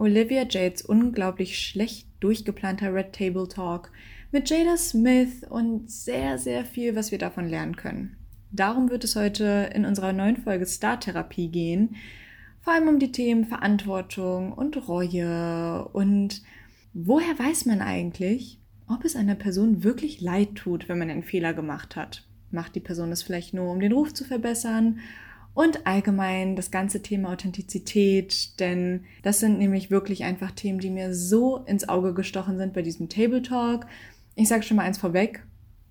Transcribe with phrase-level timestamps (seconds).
[0.00, 3.92] Olivia Jades unglaublich schlecht durchgeplanter Red Table Talk
[4.32, 8.16] mit Jada Smith und sehr, sehr viel, was wir davon lernen können.
[8.50, 11.96] Darum wird es heute in unserer neuen Folge Star Therapie gehen.
[12.62, 16.40] Vor allem um die Themen Verantwortung und Reue und
[16.94, 18.58] woher weiß man eigentlich,
[18.88, 22.26] ob es einer Person wirklich leid tut, wenn man einen Fehler gemacht hat.
[22.50, 25.00] Macht die Person es vielleicht nur, um den Ruf zu verbessern?
[25.52, 31.14] Und allgemein das ganze Thema Authentizität, denn das sind nämlich wirklich einfach Themen, die mir
[31.14, 33.86] so ins Auge gestochen sind bei diesem Table Talk.
[34.36, 35.44] Ich sage schon mal eins vorweg,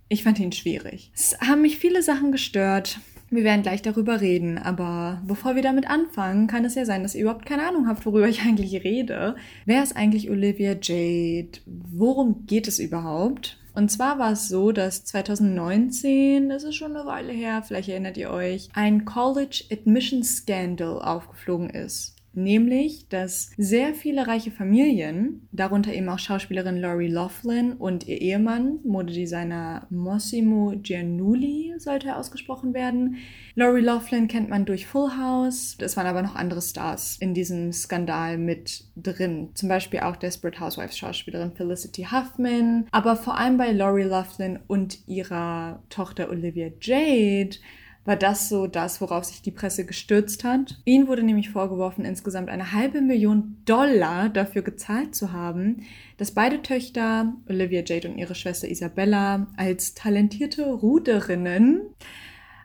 [0.07, 1.11] ich fand ihn schwierig.
[1.13, 2.99] Es haben mich viele Sachen gestört.
[3.29, 7.13] Wir werden gleich darüber reden, aber bevor wir damit anfangen, kann es ja sein, dass
[7.13, 9.35] ihr überhaupt keine Ahnung habt, worüber ich eigentlich rede.
[9.65, 11.59] Wer ist eigentlich Olivia Jade?
[11.65, 13.58] Worum geht es überhaupt?
[13.73, 18.17] Und zwar war es so, dass 2019, das ist schon eine Weile her, vielleicht erinnert
[18.17, 22.18] ihr euch, ein College Admission Scandal aufgeflogen ist.
[22.39, 28.79] Nämlich, dass sehr viele reiche Familien, darunter eben auch Schauspielerin Lori Laughlin und ihr Ehemann,
[28.85, 33.17] Modedesigner Mossimo Giannulli, sollte ausgesprochen werden.
[33.55, 35.75] Lori Laughlin kennt man durch Full House.
[35.81, 39.49] Es waren aber noch andere Stars in diesem Skandal mit drin.
[39.53, 42.87] Zum Beispiel auch Desperate Housewives Schauspielerin Felicity Huffman.
[42.91, 47.57] Aber vor allem bei Lori Laughlin und ihrer Tochter Olivia Jade
[48.05, 50.79] war das so das, worauf sich die Presse gestürzt hat.
[50.85, 55.85] Ihnen wurde nämlich vorgeworfen, insgesamt eine halbe Million Dollar dafür gezahlt zu haben,
[56.17, 61.81] dass beide Töchter, Olivia Jade und ihre Schwester Isabella, als talentierte Ruderinnen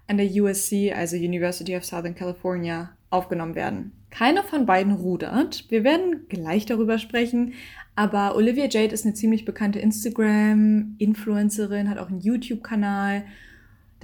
[0.06, 3.92] an der USC, also University of Southern California, aufgenommen werden.
[4.10, 5.64] Keine von beiden rudert.
[5.70, 7.54] Wir werden gleich darüber sprechen.
[7.96, 13.24] Aber Olivia Jade ist eine ziemlich bekannte Instagram-Influencerin, hat auch einen YouTube-Kanal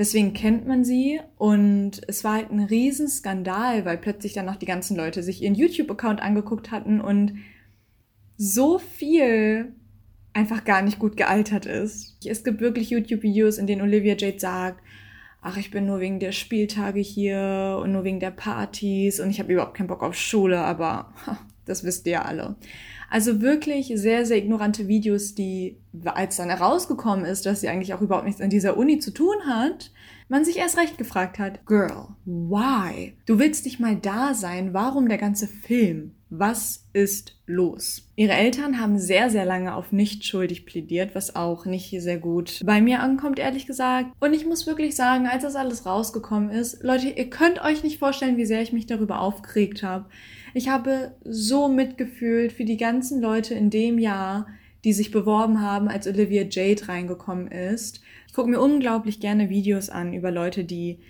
[0.00, 4.64] Deswegen kennt man sie und es war halt ein Riesenskandal, weil plötzlich dann noch die
[4.64, 7.34] ganzen Leute sich ihren YouTube-Account angeguckt hatten und
[8.38, 9.74] so viel
[10.32, 12.16] einfach gar nicht gut gealtert ist.
[12.24, 14.82] Es gibt wirklich YouTube-Videos, in denen Olivia Jade sagt,
[15.42, 19.38] ach, ich bin nur wegen der Spieltage hier und nur wegen der Partys und ich
[19.38, 21.12] habe überhaupt keinen Bock auf Schule, aber
[21.64, 22.56] das wisst ihr ja alle.
[23.10, 28.00] Also wirklich sehr, sehr ignorante Videos, die, als dann herausgekommen ist, dass sie eigentlich auch
[28.00, 29.90] überhaupt nichts an dieser Uni zu tun hat,
[30.28, 33.14] man sich erst recht gefragt hat, Girl, why?
[33.26, 36.12] Du willst nicht mal da sein, warum der ganze Film?
[36.32, 38.08] Was ist los?
[38.14, 42.60] Ihre Eltern haben sehr, sehr lange auf nicht schuldig plädiert, was auch nicht sehr gut
[42.64, 44.12] bei mir ankommt, ehrlich gesagt.
[44.20, 47.98] Und ich muss wirklich sagen, als das alles rausgekommen ist, Leute, ihr könnt euch nicht
[47.98, 50.08] vorstellen, wie sehr ich mich darüber aufgeregt habe.
[50.54, 54.46] Ich habe so mitgefühlt für die ganzen Leute in dem Jahr,
[54.84, 58.00] die sich beworben haben, als Olivia Jade reingekommen ist.
[58.26, 61.00] Ich gucke mir unglaublich gerne Videos an über Leute, die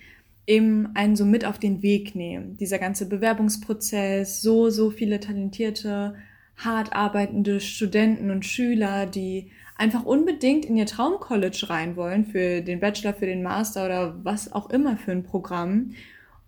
[0.47, 2.57] eben einen so mit auf den Weg nehmen.
[2.57, 6.15] Dieser ganze Bewerbungsprozess, so, so viele talentierte,
[6.57, 12.79] hart arbeitende Studenten und Schüler, die einfach unbedingt in ihr Traumcollege rein wollen für den
[12.79, 15.91] Bachelor, für den Master oder was auch immer für ein Programm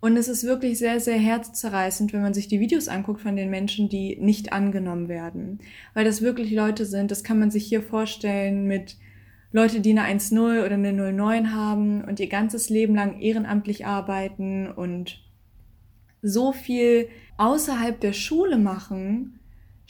[0.04, 3.50] und es ist wirklich sehr, sehr herzzerreißend, wenn man sich die Videos anguckt von den
[3.50, 5.60] Menschen, die nicht angenommen werden.
[5.94, 8.98] Weil das wirklich Leute sind, das kann man sich hier vorstellen mit
[9.54, 14.70] Leute, die eine 1.0 oder eine 0.9 haben und ihr ganzes Leben lang ehrenamtlich arbeiten
[14.70, 15.24] und
[16.22, 19.40] so viel außerhalb der Schule machen,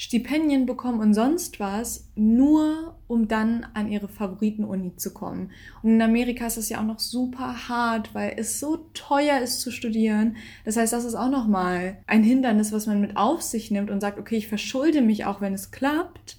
[0.03, 5.51] Stipendien bekommen und sonst was, nur um dann an ihre Favoriten-Uni zu kommen.
[5.81, 9.61] Und in Amerika ist das ja auch noch super hart, weil es so teuer ist
[9.61, 10.35] zu studieren.
[10.65, 14.01] Das heißt, das ist auch nochmal ein Hindernis, was man mit auf sich nimmt und
[14.01, 16.37] sagt, okay, ich verschulde mich auch, wenn es klappt.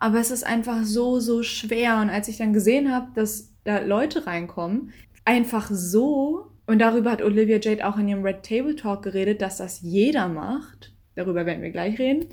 [0.00, 2.00] Aber es ist einfach so, so schwer.
[2.00, 4.92] Und als ich dann gesehen habe, dass da Leute reinkommen,
[5.24, 9.58] einfach so, und darüber hat Olivia Jade auch in ihrem Red Table Talk geredet, dass
[9.58, 10.92] das jeder macht.
[11.14, 12.26] Darüber werden wir gleich reden.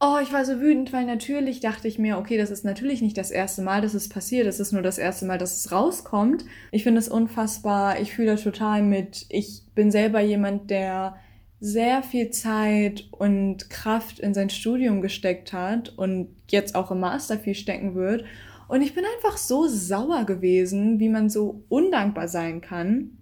[0.00, 3.18] Oh, ich war so wütend, weil natürlich dachte ich mir, okay, das ist natürlich nicht
[3.18, 4.46] das erste Mal, dass es passiert.
[4.46, 6.44] Es ist nur das erste Mal, dass es rauskommt.
[6.70, 8.00] Ich finde es unfassbar.
[8.00, 9.26] Ich fühle das total mit.
[9.28, 11.16] Ich bin selber jemand, der
[11.58, 17.36] sehr viel Zeit und Kraft in sein Studium gesteckt hat und jetzt auch im Master
[17.36, 18.24] viel stecken wird.
[18.68, 23.18] Und ich bin einfach so sauer gewesen, wie man so undankbar sein kann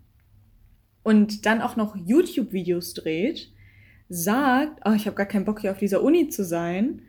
[1.02, 3.50] und dann auch noch YouTube-Videos dreht
[4.08, 7.02] sagt, oh, ich habe gar keinen Bock hier auf dieser Uni zu sein,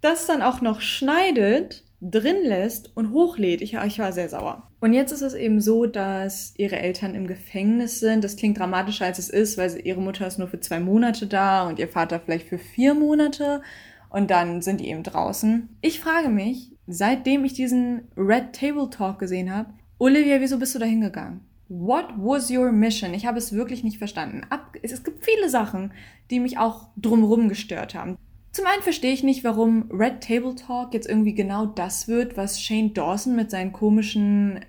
[0.00, 3.62] das dann auch noch schneidet, drin lässt und hochlädt.
[3.62, 4.70] Ich, ich war sehr sauer.
[4.80, 8.22] Und jetzt ist es eben so, dass ihre Eltern im Gefängnis sind.
[8.22, 11.66] Das klingt dramatischer, als es ist, weil ihre Mutter ist nur für zwei Monate da
[11.66, 13.62] und ihr Vater vielleicht für vier Monate.
[14.10, 15.70] Und dann sind die eben draußen.
[15.80, 20.78] Ich frage mich, seitdem ich diesen Red Table Talk gesehen habe, Olivia, wieso bist du
[20.78, 21.40] da hingegangen?
[21.68, 23.14] What was your mission?
[23.14, 24.42] Ich habe es wirklich nicht verstanden.
[24.50, 25.92] Ab, es, gibt viele Sachen,
[26.30, 28.18] die mich auch drumherum gestört haben.
[28.52, 32.60] Zum einen verstehe ich nicht, warum Red Table Talk jetzt irgendwie genau das wird, was
[32.60, 34.60] Shane Dawson mit seinen komischen,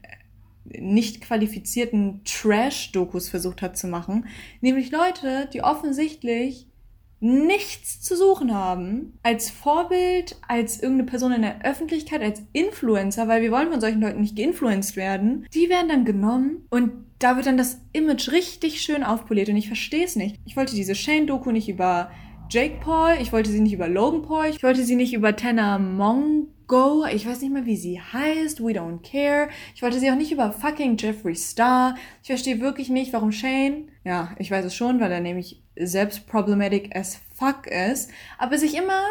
[0.70, 4.28] äh, nicht qualifizierten Trash-Dokus versucht hat zu machen.
[4.62, 6.68] Nämlich Leute, die offensichtlich
[7.26, 13.42] nichts zu suchen haben, als Vorbild, als irgendeine Person in der Öffentlichkeit, als Influencer, weil
[13.42, 17.48] wir wollen von solchen Leuten nicht geinfluenced werden, die werden dann genommen und da wird
[17.48, 20.40] dann das Image richtig schön aufpoliert und ich verstehe es nicht.
[20.46, 22.12] Ich wollte diese Shane-Doku nicht über
[22.50, 25.80] Jake Paul, ich wollte sie nicht über Logan Paul, ich wollte sie nicht über Tanner
[25.80, 29.50] Mongo, ich weiß nicht mehr, wie sie heißt, We Don't Care.
[29.74, 31.96] Ich wollte sie auch nicht über fucking Jeffree Star.
[32.22, 36.28] Ich verstehe wirklich nicht, warum Shane, ja, ich weiß es schon, weil er nämlich selbst
[36.28, 39.04] problematic as fuck ist, aber sich immer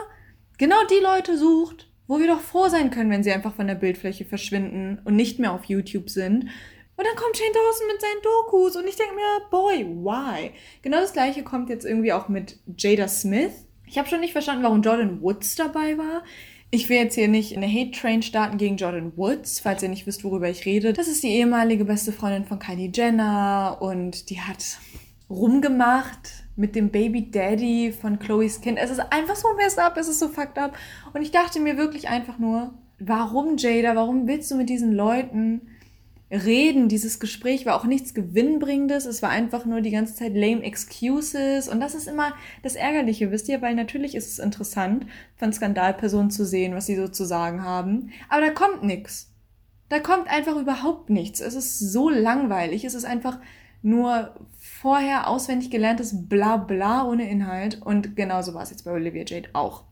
[0.58, 3.75] genau die Leute sucht, wo wir doch froh sein können, wenn sie einfach von der
[3.75, 6.49] Bildfläche verschwinden und nicht mehr auf YouTube sind.
[6.96, 10.52] Und dann kommt Shane Dawson mit seinen Dokus und ich denke mir, boy, why?
[10.82, 13.52] Genau das gleiche kommt jetzt irgendwie auch mit Jada Smith.
[13.87, 16.22] Ich habe schon nicht verstanden, warum Jordan Woods dabei war.
[16.70, 20.25] Ich will jetzt hier nicht eine Hate-Train starten gegen Jordan Woods, falls ihr nicht wisst,
[20.25, 20.93] worüber ich rede.
[20.93, 24.78] Das ist die ehemalige beste Freundin von Kylie Jenner und die hat
[25.28, 28.79] rumgemacht mit dem Baby Daddy von Chloes Kind.
[28.79, 30.77] Es ist einfach so messed up, es ist so fucked up.
[31.12, 35.62] Und ich dachte mir wirklich einfach nur, warum Jada, warum willst du mit diesen Leuten
[36.31, 36.89] reden?
[36.89, 41.69] Dieses Gespräch war auch nichts Gewinnbringendes, es war einfach nur die ganze Zeit lame excuses.
[41.69, 45.06] Und das ist immer das Ärgerliche, wisst ihr, weil natürlich ist es interessant,
[45.37, 48.11] von Skandalpersonen zu sehen, was sie so zu sagen haben.
[48.29, 49.31] Aber da kommt nichts.
[49.89, 51.41] Da kommt einfach überhaupt nichts.
[51.41, 52.85] Es ist so langweilig.
[52.85, 53.39] Es ist einfach
[53.83, 54.35] nur
[54.84, 57.81] vorher auswendig gelerntes Blabla ohne Inhalt.
[57.81, 59.84] Und genauso war es jetzt bei Olivia Jade auch.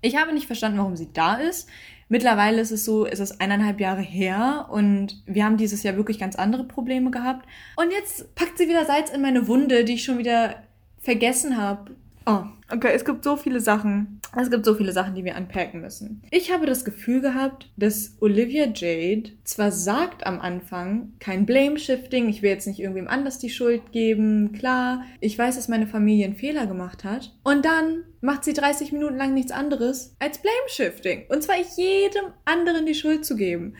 [0.00, 1.68] Ich habe nicht verstanden, warum sie da ist.
[2.08, 6.18] Mittlerweile ist es so, ist es eineinhalb Jahre her und wir haben dieses Jahr wirklich
[6.18, 7.46] ganz andere Probleme gehabt.
[7.76, 10.64] Und jetzt packt sie wieder Salz in meine Wunde, die ich schon wieder
[10.98, 11.92] vergessen habe.
[12.26, 14.20] Oh, okay, es gibt so viele Sachen.
[14.36, 16.22] Es gibt so viele Sachen, die wir anpacken müssen.
[16.30, 22.42] Ich habe das Gefühl gehabt, dass Olivia Jade zwar sagt am Anfang, kein Blame-Shifting, ich
[22.42, 26.36] will jetzt nicht irgendwem anders die Schuld geben, klar, ich weiß, dass meine Familie einen
[26.36, 27.32] Fehler gemacht hat.
[27.44, 31.26] Und dann macht sie 30 Minuten lang nichts anderes als Blame-Shifting.
[31.28, 33.74] Und zwar jedem anderen die Schuld zu geben.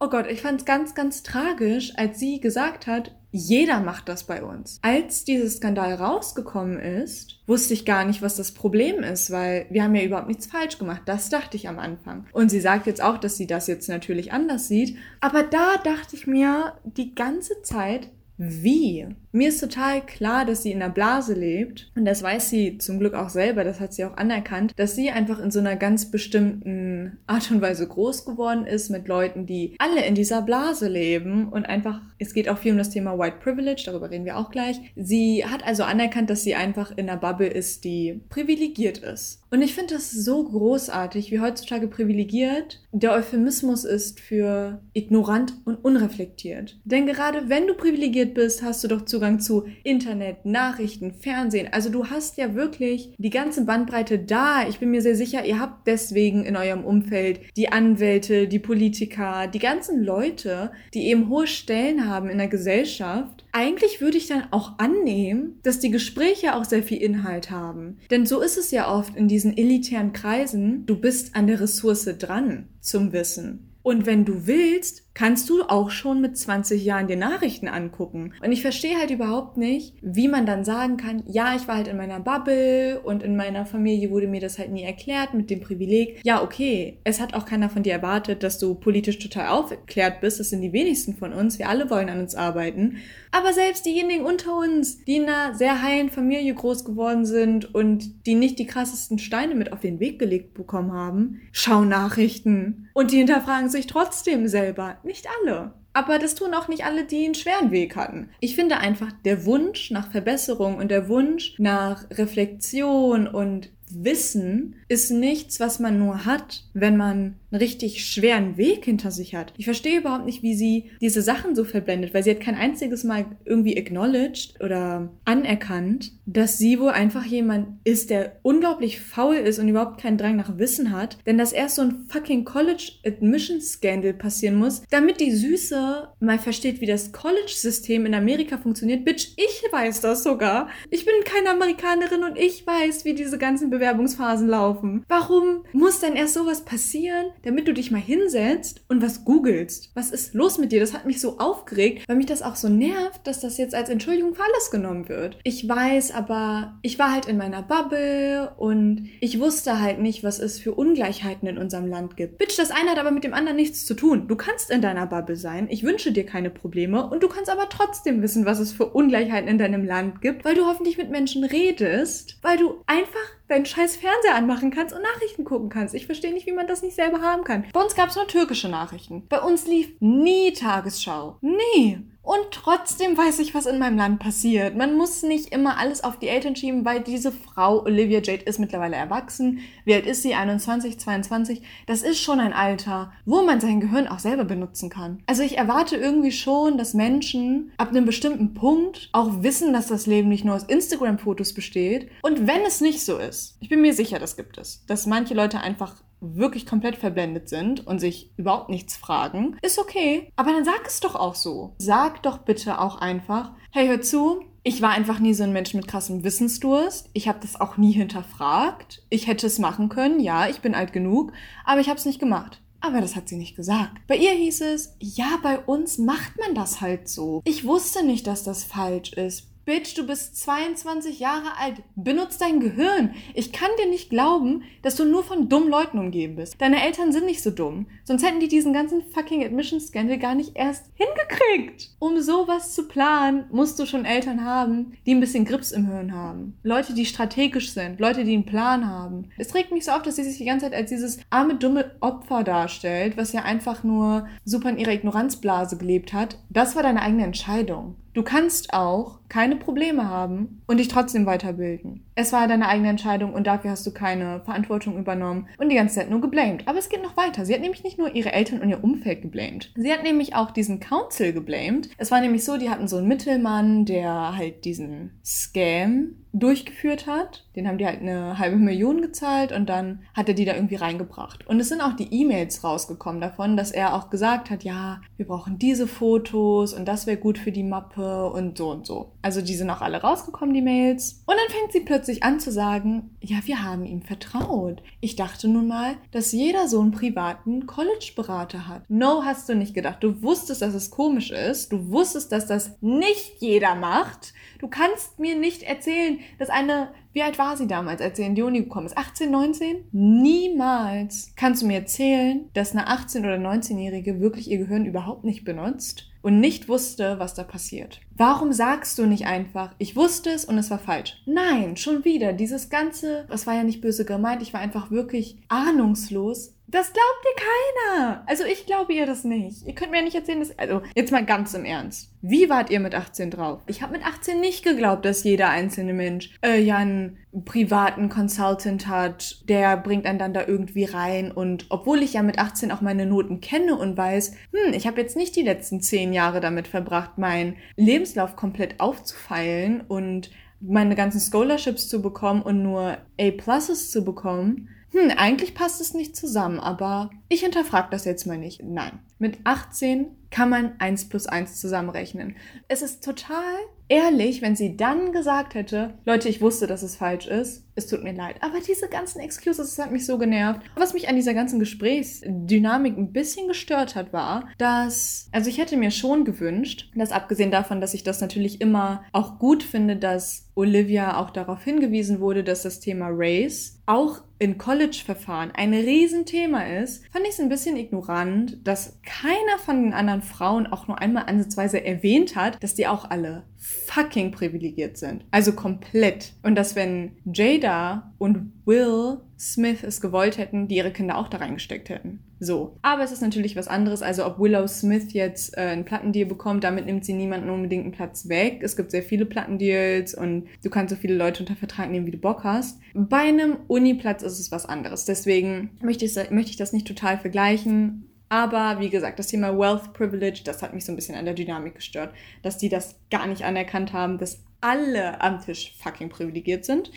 [0.00, 4.24] Oh Gott, ich fand es ganz, ganz tragisch, als sie gesagt hat, jeder macht das
[4.24, 4.78] bei uns.
[4.82, 9.82] Als dieser Skandal rausgekommen ist, wusste ich gar nicht, was das Problem ist, weil wir
[9.82, 11.02] haben ja überhaupt nichts falsch gemacht.
[11.04, 12.26] Das dachte ich am Anfang.
[12.32, 14.96] Und sie sagt jetzt auch, dass sie das jetzt natürlich anders sieht.
[15.20, 18.08] Aber da dachte ich mir die ganze Zeit,
[18.38, 19.06] wie?
[19.32, 22.98] Mir ist total klar, dass sie in der Blase lebt und das weiß sie zum
[22.98, 26.10] Glück auch selber, das hat sie auch anerkannt, dass sie einfach in so einer ganz
[26.10, 31.48] bestimmten Art und Weise groß geworden ist mit Leuten, die alle in dieser Blase leben
[31.48, 34.50] und einfach, es geht auch viel um das Thema White Privilege, darüber reden wir auch
[34.50, 34.80] gleich.
[34.96, 39.42] Sie hat also anerkannt, dass sie einfach in einer Bubble ist, die privilegiert ist.
[39.50, 45.84] Und ich finde das so großartig, wie heutzutage privilegiert der Euphemismus ist für ignorant und
[45.84, 46.78] unreflektiert.
[46.84, 51.68] Denn gerade wenn du privilegiert bist, hast du doch Zugang zu Internet, Nachrichten, Fernsehen.
[51.70, 54.66] Also du hast ja wirklich die ganze Bandbreite da.
[54.68, 59.46] Ich bin mir sehr sicher, ihr habt deswegen in eurem Umfeld die Anwälte, die Politiker,
[59.46, 63.44] die ganzen Leute, die eben hohe Stellen haben in der Gesellschaft.
[63.52, 67.98] Eigentlich würde ich dann auch annehmen, dass die Gespräche auch sehr viel Inhalt haben.
[68.10, 70.84] Denn so ist es ja oft in diesen elitären Kreisen.
[70.84, 73.67] Du bist an der Ressource dran zum Wissen.
[73.88, 78.34] Und wenn du willst, kannst du auch schon mit 20 Jahren dir Nachrichten angucken.
[78.44, 81.88] Und ich verstehe halt überhaupt nicht, wie man dann sagen kann, ja, ich war halt
[81.88, 85.60] in meiner Bubble und in meiner Familie wurde mir das halt nie erklärt mit dem
[85.60, 86.20] Privileg.
[86.22, 90.38] Ja, okay, es hat auch keiner von dir erwartet, dass du politisch total aufgeklärt bist.
[90.38, 91.58] Das sind die wenigsten von uns.
[91.58, 92.98] Wir alle wollen an uns arbeiten.
[93.30, 98.26] Aber selbst diejenigen unter uns, die in einer sehr heilen Familie groß geworden sind und
[98.26, 103.12] die nicht die krassesten Steine mit auf den Weg gelegt bekommen haben, schauen Nachrichten und
[103.12, 105.72] die hinterfragen sich trotzdem selber nicht alle.
[105.92, 108.30] Aber das tun auch nicht alle, die einen schweren Weg hatten.
[108.40, 115.10] Ich finde einfach, der Wunsch nach Verbesserung und der Wunsch nach Reflexion und Wissen ist
[115.10, 119.54] nichts, was man nur hat, wenn man einen richtig schweren Weg hinter sich hat.
[119.56, 123.04] Ich verstehe überhaupt nicht, wie sie diese Sachen so verblendet, weil sie hat kein einziges
[123.04, 129.58] Mal irgendwie acknowledged oder anerkannt, dass sie wohl einfach jemand ist, der unglaublich faul ist
[129.58, 131.18] und überhaupt keinen Drang nach Wissen hat.
[131.26, 136.38] Denn dass erst so ein fucking College Admission Scandal passieren muss, damit die Süße mal
[136.38, 139.04] versteht, wie das College-System in Amerika funktioniert.
[139.04, 140.68] Bitch, ich weiß das sogar.
[140.90, 145.04] Ich bin keine Amerikanerin und ich weiß, wie diese ganzen Bewerbungsphasen laufen?
[145.08, 149.90] Warum muss denn erst sowas passieren, damit du dich mal hinsetzt und was googelst?
[149.94, 150.80] Was ist los mit dir?
[150.80, 153.88] Das hat mich so aufgeregt, weil mich das auch so nervt, dass das jetzt als
[153.88, 155.38] Entschuldigung für alles genommen wird.
[155.44, 160.38] Ich weiß, aber ich war halt in meiner Bubble und ich wusste halt nicht, was
[160.38, 162.38] es für Ungleichheiten in unserem Land gibt.
[162.38, 164.28] Bitch, das eine hat aber mit dem anderen nichts zu tun.
[164.28, 165.68] Du kannst in deiner Bubble sein.
[165.70, 169.48] Ich wünsche dir keine Probleme und du kannst aber trotzdem wissen, was es für Ungleichheiten
[169.48, 173.96] in deinem Land gibt, weil du hoffentlich mit Menschen redest, weil du einfach deinen scheiß
[173.96, 175.94] Fernseher anmachen kannst und Nachrichten gucken kannst.
[175.94, 177.64] Ich verstehe nicht, wie man das nicht selber haben kann.
[177.72, 179.26] Bei uns gab es nur türkische Nachrichten.
[179.28, 181.38] Bei uns lief nie Tagesschau.
[181.40, 181.98] Nie.
[182.28, 184.76] Und trotzdem weiß ich, was in meinem Land passiert.
[184.76, 188.58] Man muss nicht immer alles auf die Eltern schieben, weil diese Frau, Olivia Jade, ist
[188.58, 189.60] mittlerweile erwachsen.
[189.86, 190.34] Wie alt ist sie?
[190.34, 191.62] 21, 22.
[191.86, 195.22] Das ist schon ein Alter, wo man sein Gehirn auch selber benutzen kann.
[195.24, 200.04] Also ich erwarte irgendwie schon, dass Menschen ab einem bestimmten Punkt auch wissen, dass das
[200.04, 202.10] Leben nicht nur aus Instagram-Fotos besteht.
[202.20, 205.32] Und wenn es nicht so ist, ich bin mir sicher, das gibt es, dass manche
[205.32, 210.32] Leute einfach wirklich komplett verblendet sind und sich überhaupt nichts fragen, ist okay.
[210.36, 211.74] Aber dann sag es doch auch so.
[211.78, 215.72] Sag doch bitte auch einfach, hey, hör zu, ich war einfach nie so ein Mensch
[215.74, 217.08] mit krassem Wissensdurst.
[217.12, 219.02] Ich habe das auch nie hinterfragt.
[219.08, 221.32] Ich hätte es machen können, ja, ich bin alt genug,
[221.64, 222.60] aber ich habe es nicht gemacht.
[222.80, 224.06] Aber das hat sie nicht gesagt.
[224.06, 227.42] Bei ihr hieß es, ja, bei uns macht man das halt so.
[227.44, 229.47] Ich wusste nicht, dass das falsch ist.
[229.68, 231.82] Bitch, du bist 22 Jahre alt.
[231.94, 233.10] Benutz dein Gehirn.
[233.34, 236.58] Ich kann dir nicht glauben, dass du nur von dummen Leuten umgeben bist.
[236.58, 237.84] Deine Eltern sind nicht so dumm.
[238.04, 241.90] Sonst hätten die diesen ganzen fucking Admission Scandal gar nicht erst hingekriegt.
[241.98, 246.14] Um sowas zu planen, musst du schon Eltern haben, die ein bisschen Grips im Hirn
[246.14, 246.56] haben.
[246.62, 248.00] Leute, die strategisch sind.
[248.00, 249.28] Leute, die einen Plan haben.
[249.36, 251.94] Es trägt mich so auf, dass sie sich die ganze Zeit als dieses arme, dumme
[252.00, 256.38] Opfer darstellt, was ja einfach nur super in ihrer Ignoranzblase gelebt hat.
[256.48, 257.96] Das war deine eigene Entscheidung.
[258.18, 262.04] Du kannst auch keine Probleme haben und dich trotzdem weiterbilden.
[262.16, 265.94] Es war deine eigene Entscheidung und dafür hast du keine Verantwortung übernommen und die ganze
[265.94, 266.66] Zeit nur geblamed.
[266.66, 267.46] Aber es geht noch weiter.
[267.46, 269.70] Sie hat nämlich nicht nur ihre Eltern und ihr Umfeld geblamed.
[269.76, 271.90] Sie hat nämlich auch diesen Council geblamed.
[271.96, 277.44] Es war nämlich so, die hatten so einen Mittelmann, der halt diesen Scam durchgeführt hat.
[277.56, 280.76] Den haben die halt eine halbe Million gezahlt und dann hat er die da irgendwie
[280.76, 281.46] reingebracht.
[281.46, 285.26] Und es sind auch die E-Mails rausgekommen davon, dass er auch gesagt hat, ja, wir
[285.26, 289.12] brauchen diese Fotos und das wäre gut für die Mappe und so und so.
[289.22, 291.22] Also die sind auch alle rausgekommen, die Mails.
[291.26, 294.82] Und dann fängt sie plötzlich an zu sagen, ja, wir haben ihm vertraut.
[295.00, 298.82] Ich dachte nun mal, dass jeder so einen privaten College-Berater hat.
[298.88, 300.02] No, hast du nicht gedacht.
[300.02, 301.72] Du wusstest, dass es komisch ist.
[301.72, 304.32] Du wusstest, dass das nicht jeder macht.
[304.58, 308.34] Du kannst mir nicht erzählen, dass eine, wie alt war sie damals, als sie in
[308.34, 308.96] die Uni gekommen ist?
[308.96, 309.84] 18, 19?
[309.92, 315.44] Niemals kannst du mir erzählen, dass eine 18- oder 19-Jährige wirklich ihr Gehirn überhaupt nicht
[315.44, 318.00] benutzt und nicht wusste, was da passiert.
[318.16, 321.22] Warum sagst du nicht einfach, ich wusste es und es war falsch?
[321.26, 325.38] Nein, schon wieder, dieses ganze, das war ja nicht böse gemeint, ich war einfach wirklich
[325.48, 326.54] ahnungslos.
[326.70, 328.22] Das glaubt dir keiner.
[328.26, 329.66] Also ich glaube ihr das nicht.
[329.66, 330.58] Ihr könnt mir ja nicht erzählen, dass.
[330.58, 332.12] Also, jetzt mal ganz im Ernst.
[332.20, 333.62] Wie wart ihr mit 18 drauf?
[333.66, 338.86] Ich habe mit 18 nicht geglaubt, dass jeder einzelne Mensch äh, ja einen privaten Consultant
[338.86, 341.32] hat, der bringt einen dann da irgendwie rein.
[341.32, 345.00] Und obwohl ich ja mit 18 auch meine Noten kenne und weiß, hm, ich habe
[345.00, 351.20] jetzt nicht die letzten zehn Jahre damit verbracht, meinen Lebenslauf komplett aufzufeilen und meine ganzen
[351.20, 357.10] Scholarships zu bekommen und nur A-Pluses zu bekommen, hm, eigentlich passt es nicht zusammen, aber
[357.28, 358.62] ich hinterfrage das jetzt mal nicht.
[358.62, 358.98] Nein.
[359.18, 362.36] Mit 18 kann man 1 plus 1 zusammenrechnen.
[362.68, 363.56] Es ist total
[363.88, 368.02] ehrlich, wenn sie dann gesagt hätte, Leute, ich wusste, dass es falsch ist, es tut
[368.02, 368.36] mir leid.
[368.40, 370.60] Aber diese ganzen Excuses, das hat mich so genervt.
[370.74, 375.76] Was mich an dieser ganzen Gesprächsdynamik ein bisschen gestört hat, war, dass, also ich hätte
[375.76, 380.48] mir schon gewünscht, dass abgesehen davon, dass ich das natürlich immer auch gut finde, dass
[380.56, 387.04] Olivia auch darauf hingewiesen wurde, dass das Thema Race auch in College-Verfahren ein Riesenthema ist,
[387.12, 391.24] fand ich es ein bisschen ignorant, dass keiner von den anderen Frauen auch nur einmal
[391.26, 393.44] ansatzweise erwähnt hat, dass die auch alle
[393.86, 395.24] fucking privilegiert sind.
[395.30, 396.32] Also komplett.
[396.42, 401.38] Und dass wenn Jada und Will Smith es gewollt hätten, die ihre Kinder auch da
[401.38, 402.20] reingesteckt hätten.
[402.40, 402.76] So.
[402.82, 404.02] Aber es ist natürlich was anderes.
[404.02, 407.92] Also ob Willow Smith jetzt äh, einen Plattendeal bekommt, damit nimmt sie niemanden unbedingt einen
[407.92, 408.60] Platz weg.
[408.62, 412.12] Es gibt sehr viele Plattendeals und du kannst so viele Leute unter Vertrag nehmen, wie
[412.12, 412.80] du Bock hast.
[412.94, 415.04] Bei einem Uniplatz ist es was anderes.
[415.04, 418.04] Deswegen möchte ich, möchte ich das nicht total vergleichen.
[418.28, 421.34] Aber wie gesagt, das Thema Wealth Privilege, das hat mich so ein bisschen an der
[421.34, 426.64] Dynamik gestört, dass die das gar nicht anerkannt haben, dass alle am Tisch fucking privilegiert
[426.64, 426.90] sind.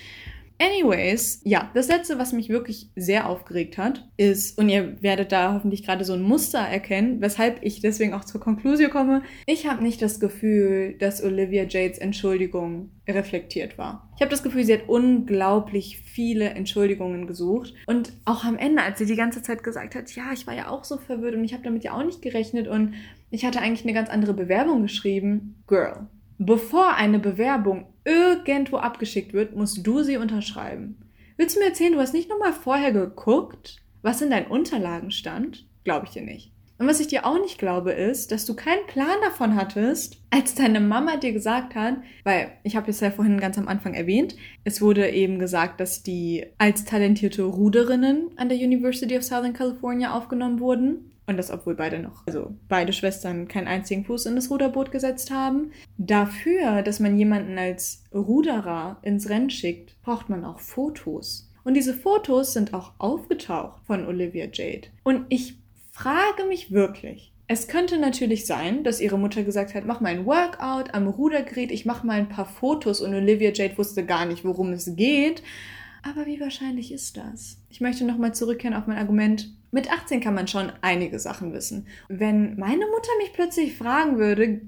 [0.62, 5.56] Anyways, ja, das letzte, was mich wirklich sehr aufgeregt hat, ist, und ihr werdet da
[5.56, 9.82] hoffentlich gerade so ein Muster erkennen, weshalb ich deswegen auch zur Konklusion komme, ich habe
[9.82, 14.08] nicht das Gefühl, dass Olivia Jades Entschuldigung reflektiert war.
[14.18, 17.74] Ich habe das Gefühl, sie hat unglaublich viele Entschuldigungen gesucht.
[17.88, 20.70] Und auch am Ende, als sie die ganze Zeit gesagt hat, ja, ich war ja
[20.70, 22.94] auch so verwirrt und ich habe damit ja auch nicht gerechnet und
[23.32, 25.64] ich hatte eigentlich eine ganz andere Bewerbung geschrieben.
[25.66, 26.08] Girl,
[26.46, 30.98] bevor eine Bewerbung irgendwo abgeschickt wird, musst du sie unterschreiben.
[31.38, 35.66] Willst du mir erzählen, du hast nicht nochmal vorher geguckt, was in deinen Unterlagen stand?
[35.84, 36.52] Glaube ich dir nicht.
[36.80, 40.56] Und was ich dir auch nicht glaube, ist, dass du keinen Plan davon hattest, als
[40.56, 44.36] deine Mama dir gesagt hat, weil ich habe es ja vorhin ganz am Anfang erwähnt,
[44.64, 50.12] es wurde eben gesagt, dass die als talentierte Ruderinnen an der University of Southern California
[50.12, 51.12] aufgenommen wurden.
[51.32, 55.32] Und das, obwohl beide noch, also beide Schwestern keinen einzigen Fuß in das Ruderboot gesetzt
[55.32, 55.72] haben.
[55.98, 61.50] Dafür, dass man jemanden als Ruderer ins Rennen schickt, braucht man auch Fotos.
[61.64, 64.90] Und diese Fotos sind auch aufgetaucht von Olivia Jade.
[65.04, 65.56] Und ich
[65.92, 70.26] frage mich wirklich, es könnte natürlich sein, dass ihre Mutter gesagt hat, mach mal ein
[70.26, 74.44] Workout am Rudergerät, ich mach mal ein paar Fotos und Olivia Jade wusste gar nicht,
[74.44, 75.44] worum es geht.
[76.04, 77.58] Aber wie wahrscheinlich ist das?
[77.70, 79.50] Ich möchte nochmal zurückkehren auf mein Argument.
[79.72, 81.88] Mit 18 kann man schon einige Sachen wissen.
[82.10, 84.62] Wenn meine Mutter mich plötzlich fragen würde,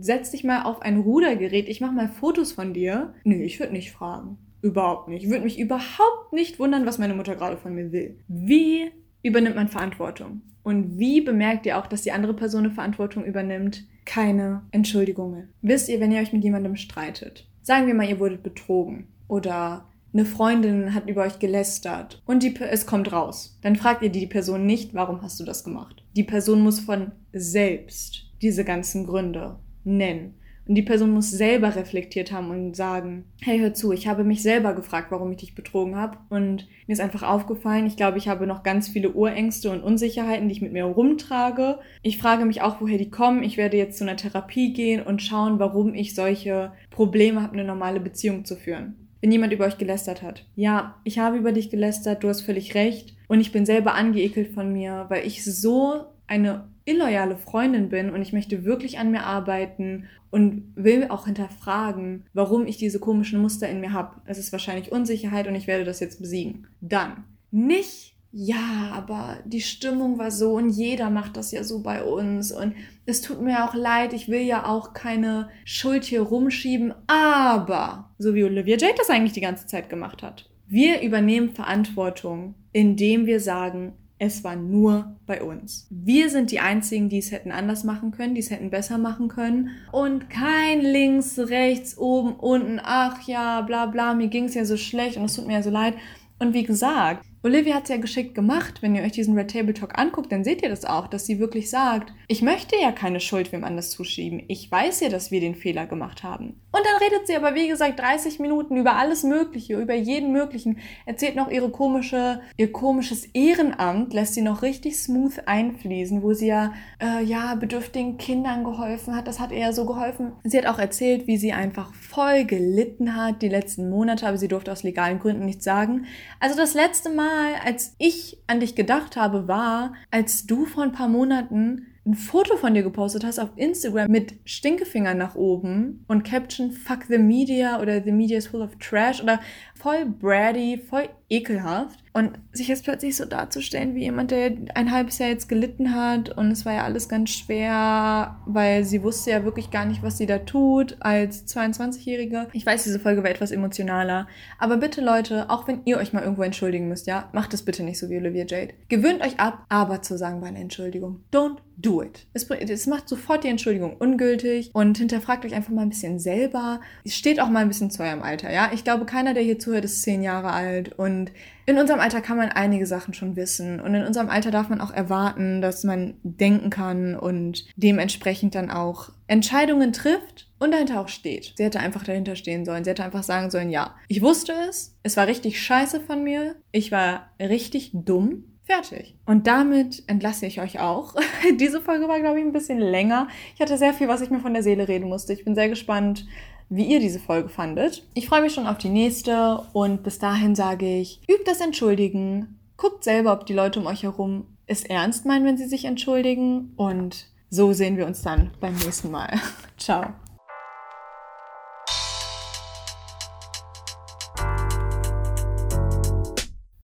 [0.00, 3.14] setz dich mal auf ein Rudergerät, ich mach mal Fotos von dir.
[3.24, 4.38] Nö, ich würde nicht fragen.
[4.62, 5.24] Überhaupt nicht.
[5.24, 8.18] Ich würde mich überhaupt nicht wundern, was meine Mutter gerade von mir will.
[8.28, 8.90] Wie
[9.22, 10.42] übernimmt man Verantwortung?
[10.62, 13.84] Und wie bemerkt ihr auch, dass die andere Person Verantwortung übernimmt?
[14.06, 15.48] Keine Entschuldigungen.
[15.60, 19.86] Wisst ihr, wenn ihr euch mit jemandem streitet, sagen wir mal, ihr wurdet betrogen oder
[20.14, 24.26] eine Freundin hat über euch gelästert und die, es kommt raus, dann fragt ihr die
[24.26, 26.04] Person nicht, warum hast du das gemacht.
[26.16, 30.34] Die Person muss von selbst diese ganzen Gründe nennen.
[30.66, 34.42] Und die Person muss selber reflektiert haben und sagen, hey, hör zu, ich habe mich
[34.42, 36.16] selber gefragt, warum ich dich betrogen habe.
[36.30, 40.48] Und mir ist einfach aufgefallen, ich glaube, ich habe noch ganz viele Urängste und Unsicherheiten,
[40.48, 41.80] die ich mit mir rumtrage.
[42.00, 43.42] Ich frage mich auch, woher die kommen.
[43.42, 47.64] Ich werde jetzt zu einer Therapie gehen und schauen, warum ich solche Probleme habe, eine
[47.64, 49.03] normale Beziehung zu führen.
[49.24, 50.44] Wenn jemand über euch gelästert hat.
[50.54, 53.16] Ja, ich habe über dich gelästert, du hast völlig recht.
[53.26, 58.20] Und ich bin selber angeekelt von mir, weil ich so eine illoyale Freundin bin und
[58.20, 63.66] ich möchte wirklich an mir arbeiten und will auch hinterfragen, warum ich diese komischen Muster
[63.66, 64.20] in mir habe.
[64.26, 66.66] Es ist wahrscheinlich Unsicherheit und ich werde das jetzt besiegen.
[66.82, 72.02] Dann nicht, ja, aber die Stimmung war so und jeder macht das ja so bei
[72.02, 72.74] uns und
[73.06, 78.34] es tut mir auch leid, ich will ja auch keine Schuld hier rumschieben, aber, so
[78.34, 80.50] wie Olivia Jade das eigentlich die ganze Zeit gemacht hat.
[80.66, 85.86] Wir übernehmen Verantwortung, indem wir sagen, es war nur bei uns.
[85.90, 89.28] Wir sind die Einzigen, die es hätten anders machen können, die es hätten besser machen
[89.28, 89.70] können.
[89.92, 94.76] Und kein links, rechts, oben, unten, ach ja, bla bla, mir ging es ja so
[94.76, 95.94] schlecht und es tut mir ja so leid.
[96.40, 98.80] Und wie gesagt, Olivia hat es ja geschickt gemacht.
[98.80, 101.38] Wenn ihr euch diesen Red Table Talk anguckt, dann seht ihr das auch, dass sie
[101.38, 104.42] wirklich sagt, ich möchte ja keine Schuld wem anders zuschieben.
[104.48, 106.58] Ich weiß ja, dass wir den Fehler gemacht haben.
[106.72, 110.78] Und dann redet sie aber, wie gesagt, 30 Minuten über alles Mögliche, über jeden Möglichen,
[111.04, 116.46] erzählt noch ihre komische, ihr komisches Ehrenamt, lässt sie noch richtig smooth einfließen, wo sie
[116.46, 119.28] ja, äh, ja, bedürftigen Kindern geholfen hat.
[119.28, 120.32] Das hat ihr ja so geholfen.
[120.44, 124.48] Sie hat auch erzählt, wie sie einfach voll gelitten hat die letzten Monate, aber sie
[124.48, 126.06] durfte aus legalen Gründen nichts sagen.
[126.40, 130.84] Also das letzte Mal, Mal, als ich an dich gedacht habe, war, als du vor
[130.84, 136.04] ein paar Monaten ein Foto von dir gepostet hast auf Instagram mit Stinkefingern nach oben
[136.06, 139.40] und Caption Fuck the Media oder The Media is full of trash oder
[139.74, 142.04] voll bratty, voll ekelhaft.
[142.16, 146.28] Und sich jetzt plötzlich so darzustellen wie jemand, der ein halbes Jahr jetzt gelitten hat
[146.28, 150.16] und es war ja alles ganz schwer, weil sie wusste ja wirklich gar nicht, was
[150.16, 152.46] sie da tut als 22-Jährige.
[152.52, 154.28] Ich weiß, diese Folge war etwas emotionaler.
[154.60, 157.82] Aber bitte Leute, auch wenn ihr euch mal irgendwo entschuldigen müsst, ja, macht es bitte
[157.82, 158.74] nicht so wie Olivia Jade.
[158.88, 161.24] Gewöhnt euch ab, aber zu sagen bei einer Entschuldigung.
[161.32, 162.26] Don't do it.
[162.32, 166.80] Es, es macht sofort die Entschuldigung ungültig und hinterfragt euch einfach mal ein bisschen selber.
[167.06, 168.70] Steht auch mal ein bisschen zu eurem Alter, ja.
[168.72, 171.32] Ich glaube, keiner, der hier zuhört, ist zehn Jahre alt und
[171.66, 174.80] in unserem Alter kann man einige Sachen schon wissen und in unserem Alter darf man
[174.80, 181.08] auch erwarten, dass man denken kann und dementsprechend dann auch Entscheidungen trifft und dahinter auch
[181.08, 181.54] steht.
[181.56, 182.84] Sie hätte einfach dahinter stehen sollen.
[182.84, 186.56] Sie hätte einfach sagen sollen, ja, ich wusste es, es war richtig scheiße von mir,
[186.72, 188.44] ich war richtig dumm.
[188.66, 189.14] Fertig.
[189.26, 191.14] Und damit entlasse ich euch auch.
[191.60, 193.28] Diese Folge war, glaube ich, ein bisschen länger.
[193.54, 195.34] Ich hatte sehr viel, was ich mir von der Seele reden musste.
[195.34, 196.24] Ich bin sehr gespannt,
[196.68, 198.06] wie ihr diese Folge fandet.
[198.14, 202.58] Ich freue mich schon auf die nächste und bis dahin sage ich, übt das Entschuldigen,
[202.76, 206.72] guckt selber, ob die Leute um euch herum es ernst meinen, wenn sie sich entschuldigen
[206.76, 209.40] und so sehen wir uns dann beim nächsten Mal.
[209.76, 210.14] Ciao.